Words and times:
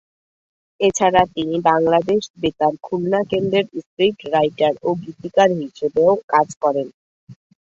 এ 0.79 0.89
ছাড়া 0.97 1.23
তিনি 1.35 1.55
বাংলাদেশ 1.69 2.21
বেতার 2.41 2.73
খুলনা 2.83 3.19
কেন্দ্রের 3.31 3.65
স্ক্রিপ্ট 3.79 4.21
রাইটার 4.33 4.73
ও 4.83 4.99
গীতিকার 5.01 5.49
হিসেবেও 5.61 6.11
কাজ 6.31 6.47
করেন। 6.63 6.87